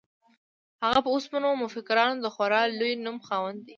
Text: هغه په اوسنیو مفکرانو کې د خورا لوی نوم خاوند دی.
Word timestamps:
هغه 0.83 0.99
په 1.05 1.09
اوسنیو 1.15 1.59
مفکرانو 1.63 2.15
کې 2.17 2.23
د 2.23 2.27
خورا 2.33 2.61
لوی 2.79 2.93
نوم 3.05 3.17
خاوند 3.27 3.59
دی. 3.65 3.69